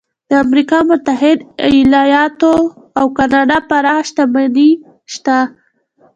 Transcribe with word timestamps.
د 0.29 0.31
امریکا 0.45 0.79
متحده 0.89 1.43
ایالتونو 1.67 2.71
او 2.99 3.05
کاناډا 3.17 3.57
پراخه 3.69 4.03
شتمني 4.07 4.69
شته. 5.13 5.37